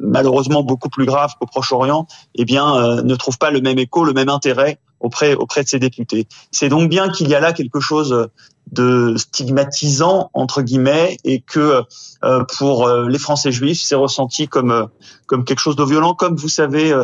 malheureusement 0.00 0.62
beaucoup 0.62 0.88
plus 0.88 1.04
grave 1.04 1.34
qu'au 1.38 1.46
Proche-Orient, 1.46 2.06
eh 2.34 2.44
bien, 2.44 2.74
euh, 2.74 3.02
ne 3.02 3.14
trouve 3.14 3.38
pas 3.38 3.50
le 3.50 3.60
même 3.60 3.78
écho, 3.78 4.04
le 4.04 4.12
même 4.12 4.28
intérêt 4.28 4.78
auprès 4.98 5.34
auprès 5.34 5.62
de 5.62 5.68
ses 5.68 5.78
députés. 5.78 6.26
C'est 6.50 6.68
donc 6.68 6.88
bien 6.90 7.08
qu'il 7.10 7.28
y 7.28 7.34
a 7.34 7.40
là 7.40 7.52
quelque 7.52 7.80
chose 7.80 8.28
de 8.72 9.14
stigmatisant 9.16 10.30
entre 10.34 10.62
guillemets 10.62 11.16
et 11.24 11.40
que 11.40 11.82
euh, 12.24 12.44
pour 12.58 12.86
euh, 12.86 13.08
les 13.08 13.18
Français 13.18 13.52
juifs, 13.52 13.80
c'est 13.82 13.94
ressenti 13.94 14.48
comme 14.48 14.88
comme 15.26 15.44
quelque 15.44 15.60
chose 15.60 15.76
de 15.76 15.84
violent, 15.84 16.14
comme 16.14 16.36
vous 16.36 16.48
savez, 16.48 16.94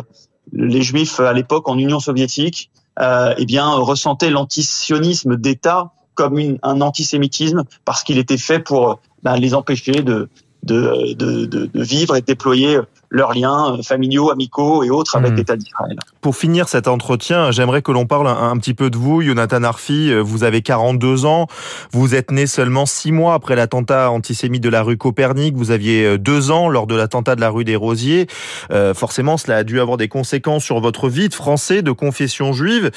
les 0.53 0.81
Juifs 0.81 1.19
à 1.19 1.33
l'époque 1.33 1.67
en 1.69 1.77
Union 1.77 1.99
soviétique, 1.99 2.71
eh 2.99 3.45
bien, 3.45 3.69
ressentaient 3.69 4.29
l'antisionisme 4.29 5.37
d'État 5.37 5.91
comme 6.13 6.39
une, 6.39 6.57
un 6.63 6.81
antisémitisme 6.81 7.63
parce 7.85 8.03
qu'il 8.03 8.17
était 8.17 8.37
fait 8.37 8.59
pour 8.59 8.99
ben, 9.23 9.35
les 9.37 9.53
empêcher 9.53 10.01
de, 10.03 10.29
de, 10.67 11.13
de, 11.13 11.45
de, 11.45 11.81
vivre 11.81 12.15
et 12.15 12.21
de 12.21 12.25
déployer 12.25 12.79
leurs 13.09 13.33
liens 13.33 13.77
familiaux, 13.83 14.31
amicaux 14.31 14.83
et 14.83 14.89
autres 14.89 15.15
avec 15.15 15.33
hmm. 15.33 15.35
l'État 15.35 15.55
d'Israël. 15.55 15.97
Pour 16.21 16.35
finir 16.35 16.67
cet 16.67 16.87
entretien, 16.87 17.51
j'aimerais 17.51 17.81
que 17.81 17.91
l'on 17.91 18.05
parle 18.05 18.27
un, 18.27 18.57
petit 18.57 18.73
peu 18.73 18.89
de 18.89 18.97
vous, 18.97 19.21
Jonathan 19.21 19.63
Arfi. 19.63 20.13
Vous 20.13 20.43
avez 20.43 20.61
42 20.61 21.25
ans, 21.25 21.47
vous 21.91 22.15
êtes 22.15 22.31
né 22.31 22.47
seulement 22.47 22.85
six 22.85 23.11
mois 23.11 23.33
après 23.33 23.55
l'attentat 23.55 24.11
antisémite 24.11 24.63
de 24.63 24.69
la 24.69 24.83
rue 24.83 24.97
Copernic. 24.97 25.55
Vous 25.55 25.71
aviez 25.71 26.05
euh, 26.05 26.17
deux 26.17 26.51
ans 26.51 26.69
lors 26.69 26.87
de 26.87 26.95
l'attentat 26.95 27.35
de 27.35 27.41
la 27.41 27.49
rue 27.49 27.63
des 27.63 27.75
Rosiers. 27.75 28.27
Euh, 28.71 28.93
forcément, 28.93 29.37
cela 29.37 29.57
a 29.57 29.63
dû 29.63 29.79
avoir 29.79 29.97
des 29.97 30.07
conséquences 30.07 30.63
sur 30.63 30.79
votre 30.79 31.09
vie 31.09 31.29
de 31.29 31.33
Français 31.33 31.81
de 31.81 31.91
confession 31.91 32.53
juive. 32.53 32.91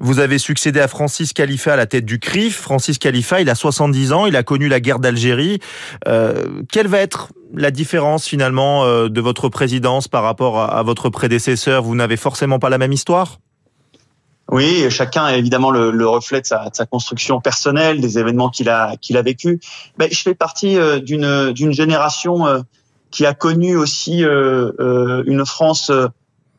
Vous 0.00 0.18
avez 0.18 0.38
succédé 0.38 0.80
à 0.80 0.88
Francis 0.88 1.32
Khalifa 1.32 1.72
à 1.72 1.76
la 1.76 1.86
tête 1.86 2.04
du 2.04 2.18
CRIF. 2.18 2.56
Francis 2.60 2.98
Khalifa, 2.98 3.40
il 3.40 3.50
a 3.50 3.54
70 3.54 4.12
ans, 4.12 4.26
il 4.26 4.36
a 4.36 4.42
connu 4.42 4.68
la 4.68 4.80
guerre 4.80 4.98
d'Algérie. 4.98 5.58
Euh, 6.06 6.62
quelle 6.70 6.88
va 6.88 6.98
être 6.98 7.28
la 7.54 7.70
différence 7.70 8.26
finalement 8.26 8.84
euh, 8.84 9.08
de 9.08 9.20
votre 9.20 9.48
présidence 9.56 10.06
par 10.06 10.22
rapport 10.22 10.60
à, 10.60 10.82
votre 10.82 11.08
prédécesseur 11.08 11.82
Vous 11.82 11.94
n'avez 11.94 12.18
forcément 12.18 12.58
pas 12.58 12.68
la 12.68 12.76
même 12.76 12.92
histoire? 12.92 13.38
Oui, 14.52 14.84
chacun 14.90 15.28
est 15.28 15.38
évidemment 15.38 15.70
le, 15.70 16.06
reflet 16.06 16.42
de 16.42 16.46
sa, 16.46 16.68
construction 16.90 17.40
personnelle, 17.40 18.02
des 18.02 18.18
événements 18.18 18.50
qu'il 18.50 18.68
a 18.68 18.96
qu'il 18.98 19.16
a 19.16 19.22
vécu. 19.22 19.58
Mais 19.98 20.10
je 20.10 20.20
fais 20.20 20.34
partie 20.34 20.76
euh, 20.76 21.00
d'une 21.00 21.52
d'une 21.52 21.72
génération 21.72 22.46
euh, 22.46 22.60
qui 23.10 23.24
a 23.24 23.32
connu 23.32 23.76
aussi 23.76 24.22
une 24.22 25.46
France 25.46 25.90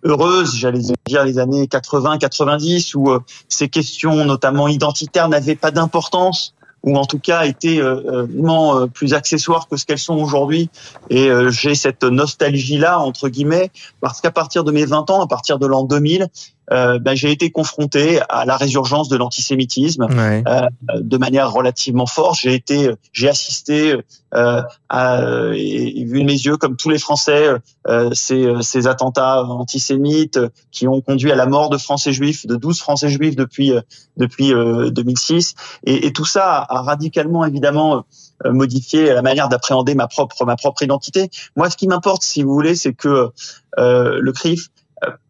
heureuse, 0.03 0.55
j'allais 0.55 0.81
dire 1.05 1.23
les 1.23 1.37
années 1.37 1.65
80-90, 1.65 2.95
où 2.95 3.19
ces 3.47 3.69
questions, 3.69 4.25
notamment 4.25 4.67
identitaires, 4.67 5.29
n'avaient 5.29 5.55
pas 5.55 5.69
d'importance 5.69 6.55
ou 6.83 6.97
en 6.97 7.05
tout 7.05 7.19
cas 7.19 7.45
été 7.45 7.81
euh, 7.81 8.87
plus 8.93 9.13
accessoires 9.13 9.67
que 9.67 9.77
ce 9.77 9.85
qu'elles 9.85 9.97
sont 9.97 10.15
aujourd'hui. 10.15 10.69
Et 11.09 11.29
j'ai 11.49 11.75
cette 11.75 12.03
nostalgie-là, 12.03 12.99
entre 12.99 13.29
guillemets, 13.29 13.71
parce 14.01 14.21
qu'à 14.21 14.31
partir 14.31 14.63
de 14.63 14.71
mes 14.71 14.85
20 14.85 15.09
ans, 15.09 15.21
à 15.21 15.27
partir 15.27 15.59
de 15.59 15.67
l'an 15.67 15.83
2000, 15.83 16.27
euh, 16.71 16.99
ben, 16.99 17.15
j'ai 17.15 17.31
été 17.31 17.49
confronté 17.49 18.19
à 18.29 18.45
la 18.45 18.57
résurgence 18.57 19.07
de 19.07 19.15
l'antisémitisme 19.15 20.07
euh, 20.11 20.61
de 20.99 21.17
manière 21.17 21.51
relativement 21.51 22.05
forte. 22.05 22.39
J'ai 22.41 22.53
été, 22.53 22.91
j'ai 23.13 23.29
assisté 23.29 23.95
euh, 24.33 24.61
à, 24.89 25.21
et, 25.53 26.03
vu 26.03 26.21
de 26.21 26.25
mes 26.25 26.33
yeux, 26.33 26.57
comme 26.57 26.75
tous 26.75 26.89
les 26.89 26.99
Français, 26.99 27.47
euh, 27.87 28.09
ces, 28.13 28.47
ces 28.61 28.87
attentats 28.87 29.43
antisémites 29.43 30.39
qui 30.71 30.87
ont 30.87 30.99
conduit 30.99 31.31
à 31.31 31.35
la 31.35 31.45
mort 31.45 31.69
de 31.69 31.77
Français 31.77 32.11
juifs, 32.11 32.45
de 32.45 32.57
12 32.57 32.79
Français 32.79 33.09
juifs 33.09 33.35
depuis 33.35 33.71
depuis 34.17 34.49
2006. 34.49 35.55
Et, 35.85 36.07
et, 36.07 36.13
tout 36.13 36.25
ça 36.25 36.65
a, 36.67 36.81
radicalement, 36.81 37.45
évidemment, 37.45 38.05
modifié 38.45 39.13
la 39.13 39.21
manière 39.21 39.47
d'appréhender 39.47 39.95
ma 39.95 40.07
propre 40.07 40.45
ma 40.45 40.57
propre 40.57 40.83
identité. 40.83 41.29
Moi, 41.55 41.69
ce 41.69 41.77
qui 41.77 41.87
m'importe, 41.87 42.23
si 42.23 42.43
vous 42.43 42.53
voulez, 42.53 42.75
c'est 42.75 42.93
que 42.93 43.29
le 43.77 44.31
CRIF 44.33 44.69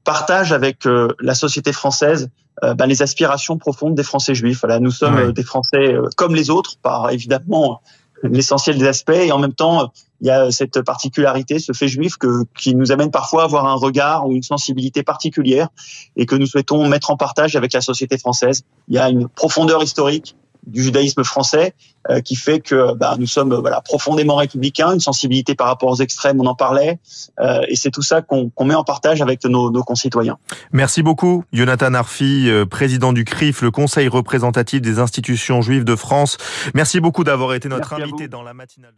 partage 0.04 0.52
avec 0.54 0.86
euh, 0.86 1.10
la 1.20 1.36
société 1.36 1.74
française 1.74 2.30
euh, 2.64 2.74
ben, 2.74 2.88
les 2.88 3.02
aspirations 3.02 3.58
profondes 3.58 3.94
des 3.94 4.04
Français 4.04 4.34
juifs. 4.34 4.62
Voilà, 4.62 4.80
nous 4.80 4.92
sommes 4.92 5.18
euh, 5.18 5.32
des 5.32 5.44
Français 5.44 5.96
comme 6.16 6.34
les 6.34 6.50
autres, 6.50 6.78
par 6.82 7.12
évidemment 7.12 7.82
l'essentiel 8.24 8.80
des 8.80 8.88
aspects, 8.88 9.12
et 9.12 9.32
en 9.32 9.38
même 9.38 9.54
temps, 9.54 9.92
il 10.22 10.28
y 10.28 10.32
a 10.32 10.50
cette 10.50 10.82
particularité, 10.82 11.60
ce 11.60 11.72
fait 11.74 11.88
juif 11.88 12.18
que, 12.18 12.46
qui 12.58 12.74
nous 12.74 12.92
amène 12.92 13.12
parfois 13.12 13.44
à 13.44 13.46
avoir 13.46 13.68
un 13.68 13.76
regard 13.76 14.28
ou 14.28 14.34
une 14.34 14.42
sensibilité 14.42 15.04
particulière, 15.04 15.68
et 16.16 16.26
que 16.26 16.36
nous 16.36 16.48
souhaitons 16.48 16.88
mettre 16.88 17.12
en 17.12 17.18
partage 17.18 17.56
avec 17.56 17.74
la 17.74 17.82
société 17.82 18.18
française. 18.18 18.64
Il 18.88 18.96
y 18.96 18.98
a 18.98 19.10
une 19.10 19.28
profondeur 19.28 19.84
historique 19.84 20.36
du 20.66 20.84
judaïsme 20.84 21.24
français 21.24 21.74
euh, 22.10 22.22
qui 22.22 22.36
fait 22.36 22.60
que 22.60 22.94
bah, 22.96 23.16
nous 23.20 23.28
sommes 23.28 23.54
voilà 23.56 23.82
profondément 23.82 24.36
républicains, 24.36 24.94
une 24.94 25.00
sensibilité 25.00 25.56
par 25.56 25.68
rapport 25.68 25.90
aux 25.90 26.02
extrêmes, 26.02 26.40
on 26.40 26.46
en 26.46 26.56
parlait, 26.56 27.00
euh, 27.40 27.62
et 27.68 27.76
c'est 27.76 27.92
tout 27.92 28.02
ça 28.02 28.22
qu'on 28.22 28.52
met 28.64 28.76
en 28.76 28.84
partage 28.84 29.22
avec 29.22 29.44
nos, 29.46 29.72
nos, 29.72 29.84
concitoyens. 29.84 30.38
Merci 30.72 31.04
beaucoup, 31.04 31.44
Jonathan 31.52 31.94
Arfi, 31.94 32.50
euh, 32.50 32.66
président 32.66 33.14
du 33.14 33.26
CRIF, 33.26 33.62
le 33.62 33.72
Conseil 33.72 34.08
représentatif 34.08 34.82
des 34.82 35.00
institutions 35.00 35.62
juives 35.62 35.84
de 35.84 35.96
France. 35.96 36.38
Merci 36.74 37.00
beaucoup 37.00 37.24
d'avoir 37.24 37.54
été 37.54 37.68
notre 37.68 37.94
invité 37.94 38.28
dans 38.28 38.44
la 38.44 38.54
matinale. 38.54 38.94